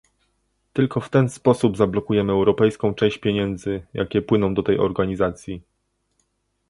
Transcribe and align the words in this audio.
Tylko 0.73 1.01
w 1.01 1.09
ten 1.09 1.29
sposób 1.29 1.77
zablokujemy 1.77 2.31
europejską 2.33 2.93
część 2.93 3.17
pieniędzy, 3.17 3.85
jakie 3.93 4.21
płyną 4.21 4.53
do 4.53 4.63
tej 4.63 4.79
organizacji 4.79 5.61